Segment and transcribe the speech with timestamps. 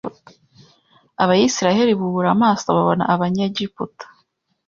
[1.23, 4.05] Abisirayeli bubura amaso babona Abanyegiputa